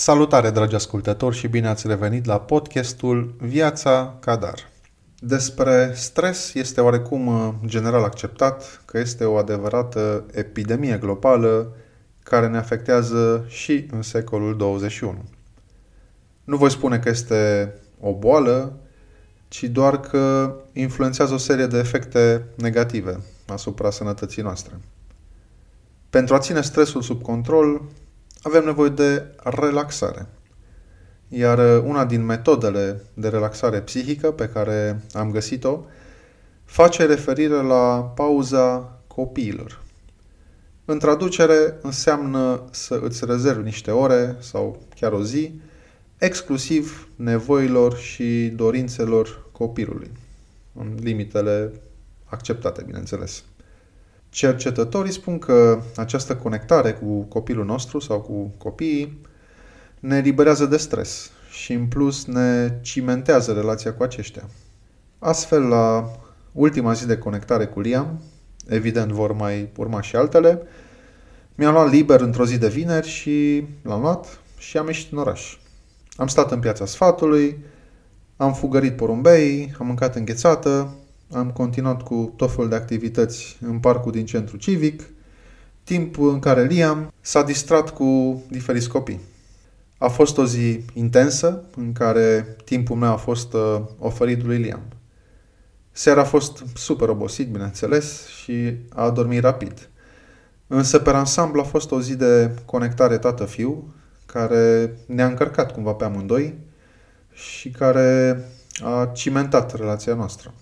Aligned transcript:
Salutare, 0.00 0.50
dragi 0.50 0.74
ascultători, 0.74 1.36
și 1.36 1.48
bine 1.48 1.68
ați 1.68 1.86
revenit 1.86 2.24
la 2.24 2.40
podcastul 2.40 3.34
Viața 3.38 4.16
Cadar. 4.20 4.68
Despre 5.18 5.92
stres 5.94 6.54
este 6.54 6.80
oarecum 6.80 7.26
uh, 7.26 7.54
general 7.66 8.04
acceptat 8.04 8.82
că 8.84 8.98
este 8.98 9.24
o 9.24 9.36
adevărată 9.36 10.24
epidemie 10.32 10.96
globală 10.96 11.76
care 12.22 12.48
ne 12.48 12.56
afectează 12.56 13.44
și 13.48 13.86
în 13.90 14.02
secolul 14.02 14.56
21. 14.56 15.24
Nu 16.44 16.56
voi 16.56 16.70
spune 16.70 16.98
că 16.98 17.08
este 17.08 17.72
o 18.00 18.14
boală, 18.14 18.78
ci 19.48 19.64
doar 19.64 20.00
că 20.00 20.54
influențează 20.72 21.34
o 21.34 21.38
serie 21.38 21.66
de 21.66 21.78
efecte 21.78 22.46
negative 22.54 23.20
asupra 23.46 23.90
sănătății 23.90 24.42
noastre. 24.42 24.74
Pentru 26.10 26.34
a 26.34 26.38
ține 26.38 26.60
stresul 26.60 27.02
sub 27.02 27.22
control, 27.22 27.82
avem 28.42 28.64
nevoie 28.64 28.90
de 28.90 29.24
relaxare. 29.44 30.26
Iar 31.28 31.58
uh, 31.58 31.82
una 31.84 32.04
din 32.04 32.24
metodele 32.24 33.02
de 33.14 33.28
relaxare 33.28 33.80
psihică 33.80 34.32
pe 34.32 34.48
care 34.48 35.02
am 35.12 35.30
găsit-o 35.30 35.84
face 36.64 37.06
referire 37.06 37.62
la 37.62 38.12
pauza 38.14 38.98
copiilor. 39.06 39.82
În 40.84 40.98
traducere 40.98 41.78
înseamnă 41.82 42.62
să 42.70 43.00
îți 43.02 43.24
rezervi 43.24 43.62
niște 43.62 43.90
ore 43.90 44.36
sau 44.38 44.82
chiar 44.94 45.12
o 45.12 45.22
zi 45.22 45.60
exclusiv 46.18 47.08
nevoilor 47.16 47.96
și 47.96 48.52
dorințelor 48.56 49.46
copilului, 49.52 50.10
în 50.74 50.96
limitele 51.00 51.72
acceptate, 52.24 52.82
bineînțeles. 52.82 53.44
Cercetătorii 54.30 55.12
spun 55.12 55.38
că 55.38 55.82
această 55.96 56.36
conectare 56.36 56.92
cu 56.92 57.20
copilul 57.20 57.64
nostru 57.64 57.98
sau 57.98 58.20
cu 58.20 58.54
copiii 58.58 59.20
ne 60.00 60.16
eliberează 60.16 60.66
de 60.66 60.76
stres 60.76 61.30
și 61.50 61.72
în 61.72 61.86
plus 61.86 62.24
ne 62.24 62.78
cimentează 62.80 63.52
relația 63.52 63.94
cu 63.94 64.02
aceștia. 64.02 64.48
Astfel, 65.18 65.62
la 65.62 66.10
ultima 66.52 66.92
zi 66.92 67.06
de 67.06 67.18
conectare 67.18 67.66
cu 67.66 67.80
Liam, 67.80 68.22
evident 68.68 69.10
vor 69.10 69.32
mai 69.32 69.70
urma 69.76 70.00
și 70.00 70.16
altele, 70.16 70.62
mi-am 71.54 71.72
luat 71.72 71.90
liber 71.90 72.20
într-o 72.20 72.46
zi 72.46 72.58
de 72.58 72.68
vineri 72.68 73.08
și 73.08 73.66
l-am 73.82 74.00
luat 74.00 74.40
și 74.58 74.76
am 74.76 74.86
ieșit 74.86 75.12
în 75.12 75.18
oraș. 75.18 75.58
Am 76.16 76.26
stat 76.26 76.50
în 76.50 76.60
piața 76.60 76.86
sfatului, 76.86 77.58
am 78.36 78.54
fugărit 78.54 78.96
porumbei, 78.96 79.74
am 79.78 79.86
mâncat 79.86 80.14
înghețată, 80.14 80.94
am 81.32 81.50
continuat 81.50 82.02
cu 82.02 82.32
tot 82.36 82.50
felul 82.50 82.68
de 82.68 82.74
activități 82.74 83.56
în 83.60 83.78
parcul 83.78 84.12
din 84.12 84.26
centru 84.26 84.56
civic, 84.56 85.02
timp 85.84 86.18
în 86.18 86.38
care 86.38 86.64
Liam 86.64 87.12
s-a 87.20 87.42
distrat 87.42 87.90
cu 87.90 88.42
diferiți 88.48 88.88
copii. 88.88 89.20
A 89.98 90.08
fost 90.08 90.38
o 90.38 90.44
zi 90.44 90.84
intensă 90.94 91.64
în 91.76 91.92
care 91.92 92.56
timpul 92.64 92.96
meu 92.96 93.12
a 93.12 93.16
fost 93.16 93.52
uh, 93.52 93.80
oferit 93.98 94.44
lui 94.44 94.56
Liam. 94.56 94.82
Seara 95.92 96.20
a 96.20 96.24
fost 96.24 96.64
super 96.74 97.08
obosit, 97.08 97.48
bineînțeles, 97.48 98.26
și 98.26 98.74
a 98.88 99.10
dormit 99.10 99.40
rapid. 99.40 99.88
Însă, 100.66 100.98
pe 100.98 101.10
ansamblu, 101.10 101.60
a 101.60 101.64
fost 101.64 101.90
o 101.90 102.00
zi 102.00 102.16
de 102.16 102.50
conectare 102.64 103.18
tată-fiu, 103.18 103.94
care 104.26 104.96
ne-a 105.06 105.26
încărcat 105.26 105.72
cumva 105.72 105.92
pe 105.92 106.04
amândoi 106.04 106.58
și 107.32 107.70
care 107.70 108.40
a 108.84 109.10
cimentat 109.14 109.74
relația 109.74 110.14
noastră. 110.14 110.54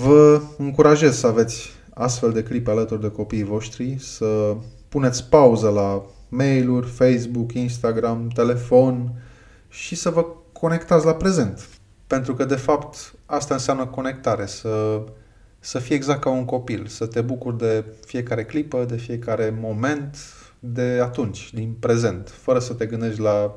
Vă 0.00 0.42
încurajez 0.58 1.18
să 1.18 1.26
aveți 1.26 1.70
astfel 1.94 2.32
de 2.32 2.42
clipe 2.42 2.70
alături 2.70 3.00
de 3.00 3.10
copiii 3.10 3.44
voștri, 3.44 3.96
să 3.98 4.56
puneți 4.88 5.28
pauză 5.28 5.68
la 5.68 6.02
mail-uri, 6.28 6.86
Facebook, 6.86 7.52
Instagram, 7.52 8.28
telefon 8.34 9.22
și 9.68 9.94
să 9.94 10.10
vă 10.10 10.26
conectați 10.52 11.06
la 11.06 11.14
prezent. 11.14 11.68
Pentru 12.06 12.34
că, 12.34 12.44
de 12.44 12.56
fapt, 12.56 13.14
asta 13.26 13.54
înseamnă 13.54 13.86
conectare, 13.86 14.46
să, 14.46 15.02
să 15.58 15.78
fii 15.78 15.94
exact 15.94 16.20
ca 16.20 16.30
un 16.30 16.44
copil, 16.44 16.86
să 16.86 17.06
te 17.06 17.20
bucuri 17.20 17.58
de 17.58 17.84
fiecare 18.06 18.44
clipă, 18.44 18.84
de 18.84 18.96
fiecare 18.96 19.58
moment, 19.60 20.16
de 20.58 21.00
atunci, 21.02 21.52
din 21.54 21.74
prezent, 21.80 22.28
fără 22.28 22.58
să 22.58 22.72
te 22.72 22.86
gândești 22.86 23.20
la 23.20 23.54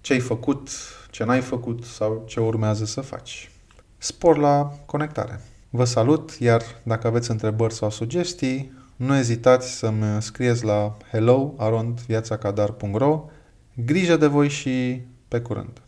ce 0.00 0.12
ai 0.12 0.20
făcut, 0.20 0.68
ce 1.10 1.24
n-ai 1.24 1.40
făcut 1.40 1.84
sau 1.84 2.24
ce 2.26 2.40
urmează 2.40 2.84
să 2.84 3.00
faci. 3.00 3.50
Spor 3.98 4.36
la 4.36 4.72
conectare! 4.86 5.40
Vă 5.74 5.84
salut, 5.84 6.36
iar 6.38 6.62
dacă 6.82 7.06
aveți 7.06 7.30
întrebări 7.30 7.74
sau 7.74 7.90
sugestii, 7.90 8.72
nu 8.96 9.16
ezitați 9.16 9.78
să-mi 9.78 10.22
scrieți 10.22 10.64
la 10.64 10.96
hello.viațacadar.ro 11.10 13.24
Grijă 13.84 14.16
de 14.16 14.26
voi 14.26 14.48
și 14.48 15.02
pe 15.28 15.40
curând! 15.40 15.82